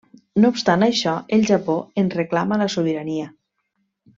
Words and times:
No 0.43 0.49
obstant 0.53 0.85
això, 0.85 1.13
el 1.37 1.45
Japó 1.51 1.75
en 2.05 2.11
reclama 2.17 2.61
la 2.63 2.71
sobirania. 2.77 3.29